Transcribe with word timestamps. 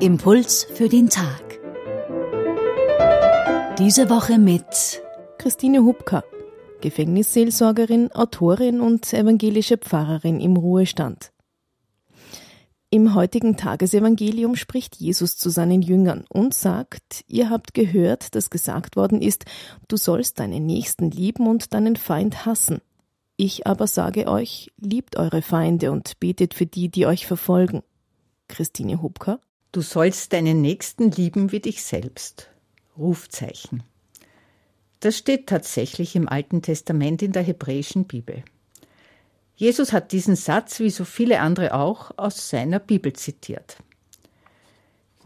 Impuls 0.00 0.64
für 0.74 0.88
den 0.88 1.08
Tag. 1.08 1.60
Diese 3.78 4.10
Woche 4.10 4.38
mit 4.38 5.00
Christine 5.38 5.84
Hubka, 5.84 6.24
Gefängnisseelsorgerin, 6.80 8.10
Autorin 8.10 8.80
und 8.80 9.12
evangelische 9.12 9.78
Pfarrerin 9.78 10.40
im 10.40 10.56
Ruhestand. 10.56 11.30
Im 12.90 13.14
heutigen 13.14 13.56
Tagesevangelium 13.56 14.56
spricht 14.56 14.96
Jesus 14.96 15.36
zu 15.36 15.50
seinen 15.50 15.82
Jüngern 15.82 16.24
und 16.28 16.52
sagt, 16.52 17.24
ihr 17.28 17.48
habt 17.48 17.74
gehört, 17.74 18.34
dass 18.34 18.50
gesagt 18.50 18.96
worden 18.96 19.22
ist, 19.22 19.44
du 19.86 19.96
sollst 19.96 20.40
deinen 20.40 20.66
Nächsten 20.66 21.12
lieben 21.12 21.46
und 21.46 21.74
deinen 21.74 21.94
Feind 21.94 22.44
hassen. 22.44 22.80
Ich 23.36 23.66
aber 23.66 23.86
sage 23.86 24.28
euch, 24.28 24.70
liebt 24.78 25.16
eure 25.16 25.42
Feinde 25.42 25.90
und 25.90 26.20
betet 26.20 26.54
für 26.54 26.66
die, 26.66 26.88
die 26.88 27.06
euch 27.06 27.26
verfolgen. 27.26 27.82
Christine 28.48 29.02
Hubka. 29.02 29.40
Du 29.72 29.80
sollst 29.80 30.32
deinen 30.32 30.60
Nächsten 30.60 31.10
lieben 31.10 31.50
wie 31.50 31.60
dich 31.60 31.82
selbst. 31.82 32.50
Rufzeichen. 32.96 33.82
Das 35.00 35.18
steht 35.18 35.48
tatsächlich 35.48 36.14
im 36.14 36.28
Alten 36.28 36.62
Testament 36.62 37.22
in 37.22 37.32
der 37.32 37.42
hebräischen 37.42 38.04
Bibel. 38.04 38.44
Jesus 39.56 39.92
hat 39.92 40.12
diesen 40.12 40.36
Satz, 40.36 40.78
wie 40.80 40.90
so 40.90 41.04
viele 41.04 41.40
andere 41.40 41.74
auch, 41.74 42.12
aus 42.16 42.48
seiner 42.48 42.78
Bibel 42.78 43.12
zitiert. 43.12 43.78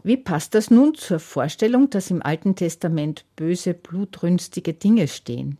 Wie 0.01 0.17
passt 0.17 0.55
das 0.55 0.71
nun 0.71 0.95
zur 0.95 1.19
Vorstellung, 1.19 1.89
dass 1.89 2.09
im 2.09 2.23
Alten 2.23 2.55
Testament 2.55 3.25
böse, 3.35 3.73
blutrünstige 3.73 4.73
Dinge 4.73 5.07
stehen? 5.07 5.57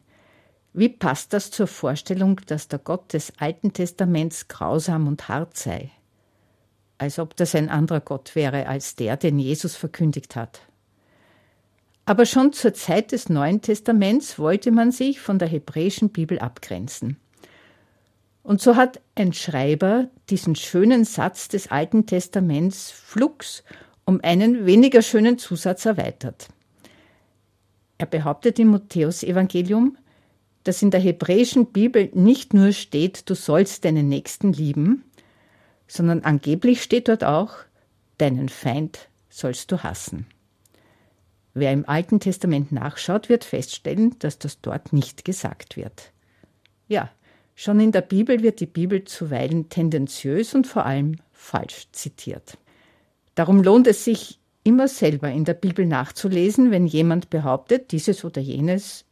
Wie 0.73 0.89
passt 0.89 1.33
das 1.33 1.51
zur 1.51 1.67
Vorstellung, 1.67 2.39
dass 2.47 2.67
der 2.67 2.79
Gott 2.79 3.13
des 3.13 3.33
Alten 3.39 3.73
Testaments 3.73 4.47
grausam 4.47 5.07
und 5.07 5.27
hart 5.27 5.57
sei? 5.57 5.91
als 6.99 7.17
ob 7.17 7.35
das 7.35 7.55
ein 7.55 7.69
anderer 7.69 8.01
Gott 8.01 8.35
wäre 8.35 8.67
als 8.67 8.95
der, 8.95 9.17
den 9.17 9.39
Jesus 9.39 9.75
verkündigt 9.75 10.35
hat. 10.35 10.61
Aber 12.05 12.25
schon 12.25 12.53
zur 12.53 12.73
Zeit 12.73 13.11
des 13.11 13.29
Neuen 13.29 13.61
Testaments 13.61 14.37
wollte 14.37 14.71
man 14.71 14.91
sich 14.91 15.19
von 15.19 15.39
der 15.39 15.47
hebräischen 15.47 16.09
Bibel 16.09 16.39
abgrenzen. 16.39 17.17
Und 18.43 18.61
so 18.61 18.75
hat 18.75 18.99
ein 19.15 19.31
Schreiber 19.33 20.09
diesen 20.29 20.55
schönen 20.55 21.05
Satz 21.05 21.47
des 21.47 21.71
Alten 21.71 22.05
Testaments 22.05 22.91
flugs 22.91 23.63
um 24.05 24.19
einen 24.23 24.65
weniger 24.65 25.03
schönen 25.03 25.37
Zusatz 25.37 25.85
erweitert. 25.85 26.47
Er 27.99 28.07
behauptet 28.07 28.57
im 28.57 28.69
Matthäusevangelium, 28.69 29.97
dass 30.69 30.83
in 30.83 30.91
der 30.91 30.99
hebräischen 30.99 31.65
Bibel 31.65 32.11
nicht 32.13 32.53
nur 32.53 32.73
steht, 32.73 33.27
du 33.27 33.33
sollst 33.33 33.85
deinen 33.85 34.07
Nächsten 34.07 34.53
lieben, 34.53 35.03
sondern 35.87 36.21
angeblich 36.21 36.83
steht 36.83 37.07
dort 37.07 37.23
auch, 37.23 37.55
deinen 38.19 38.49
Feind 38.49 39.09
sollst 39.29 39.71
du 39.71 39.81
hassen. 39.81 40.27
Wer 41.55 41.73
im 41.73 41.89
Alten 41.89 42.19
Testament 42.19 42.71
nachschaut, 42.71 43.29
wird 43.29 43.45
feststellen, 43.45 44.19
dass 44.19 44.37
das 44.37 44.61
dort 44.61 44.93
nicht 44.93 45.25
gesagt 45.25 45.75
wird. 45.75 46.11
Ja, 46.87 47.09
schon 47.55 47.79
in 47.79 47.91
der 47.91 48.01
Bibel 48.01 48.43
wird 48.43 48.59
die 48.59 48.67
Bibel 48.67 49.05
zuweilen 49.05 49.69
tendenziös 49.69 50.53
und 50.53 50.67
vor 50.67 50.85
allem 50.85 51.15
falsch 51.31 51.87
zitiert. 51.93 52.59
Darum 53.33 53.63
lohnt 53.63 53.87
es 53.87 54.05
sich 54.05 54.37
immer 54.63 54.87
selber 54.87 55.31
in 55.31 55.45
der 55.45 55.55
Bibel 55.55 55.87
nachzulesen, 55.87 56.69
wenn 56.69 56.85
jemand 56.85 57.31
behauptet, 57.31 57.91
dieses 57.91 58.23
oder 58.23 58.39
jenes 58.39 59.05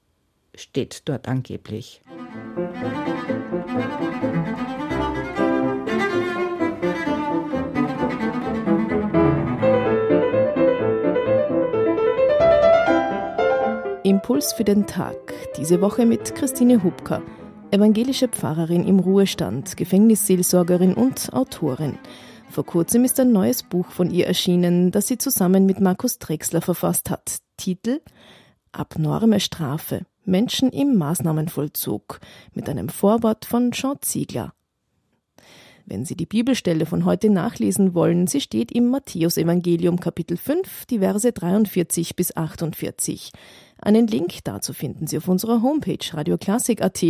steht 0.57 1.03
dort 1.05 1.27
angeblich. 1.27 2.01
Impuls 14.03 14.53
für 14.53 14.63
den 14.63 14.87
Tag. 14.87 15.33
Diese 15.57 15.81
Woche 15.81 16.05
mit 16.05 16.33
Christine 16.33 16.83
Hubka, 16.83 17.21
evangelische 17.71 18.27
Pfarrerin 18.27 18.87
im 18.87 18.99
Ruhestand, 18.99 19.75
Gefängnisseelsorgerin 19.77 20.93
und 20.93 21.33
Autorin. 21.33 21.97
Vor 22.49 22.65
kurzem 22.65 23.03
ist 23.03 23.19
ein 23.19 23.31
neues 23.31 23.63
Buch 23.63 23.87
von 23.91 24.09
ihr 24.09 24.25
erschienen, 24.25 24.91
das 24.91 25.07
sie 25.07 25.17
zusammen 25.17 25.65
mit 25.65 25.81
Markus 25.81 26.19
Drexler 26.19 26.61
verfasst 26.61 27.09
hat. 27.09 27.39
Titel 27.57 27.99
Abnorme 28.71 29.39
Strafe. 29.39 30.05
Menschen 30.27 30.71
im 30.71 30.97
Maßnahmenvollzug 30.97 32.19
mit 32.53 32.67
einem 32.67 32.89
Vorwort 32.89 33.45
von 33.45 33.71
Jean 33.71 33.97
Ziegler. 34.01 34.53
Wenn 35.85 36.03
Sie 36.03 36.17
die 36.17 36.25
Bibelstelle 36.25 36.85
von 36.85 37.05
heute 37.05 37.29
nachlesen 37.29 37.93
wollen, 37.93 38.27
sie 38.27 38.41
steht 38.41 38.73
im 38.73 38.89
Matthäusevangelium 38.89 40.01
Kapitel 40.01 40.35
5, 40.35 40.85
die 40.87 40.99
Verse 40.99 41.31
43 41.31 42.17
bis 42.17 42.35
48. 42.35 43.31
Einen 43.79 44.07
Link 44.07 44.43
dazu 44.43 44.73
finden 44.73 45.07
Sie 45.07 45.17
auf 45.17 45.29
unserer 45.29 45.61
Homepage 45.61 45.97
radioklassik.at. 46.11 47.05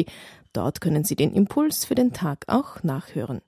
Dort 0.53 0.79
können 0.79 1.03
Sie 1.03 1.15
den 1.15 1.33
Impuls 1.33 1.85
für 1.85 1.95
den 1.95 2.13
Tag 2.13 2.45
auch 2.45 2.83
nachhören. 2.83 3.41